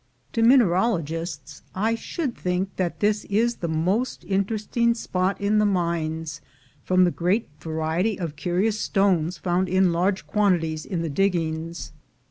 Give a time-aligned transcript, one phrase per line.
[0.33, 6.41] To mineralogists I should think that this is the most interesting spot in the mines,
[6.83, 11.91] from the great variety of curious stones found in large quantities in the diggings.